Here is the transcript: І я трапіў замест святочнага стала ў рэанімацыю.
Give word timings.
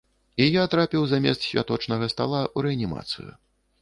І 0.43 0.45
я 0.45 0.61
трапіў 0.73 1.05
замест 1.11 1.45
святочнага 1.49 2.05
стала 2.15 2.41
ў 2.57 2.69
рэанімацыю. 2.69 3.29